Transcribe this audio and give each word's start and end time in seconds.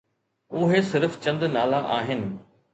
اهي 0.59 0.81
صرف 0.81 1.19
چند 1.19 1.43
نالا 1.43 1.79
آهن. 1.97 2.23